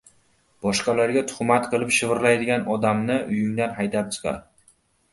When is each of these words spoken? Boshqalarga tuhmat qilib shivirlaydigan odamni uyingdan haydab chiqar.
Boshqalarga 0.65 1.23
tuhmat 1.33 1.69
qilib 1.75 1.93
shivirlaydigan 1.99 2.67
odamni 2.79 3.21
uyingdan 3.31 3.81
haydab 3.81 4.15
chiqar. 4.19 4.45